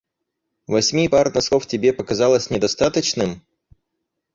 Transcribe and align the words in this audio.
Восьми 0.65 1.07
пар 1.09 1.29
носков 1.35 1.67
тебе 1.67 1.93
показалось 1.93 2.49
недостаточным? 2.49 3.43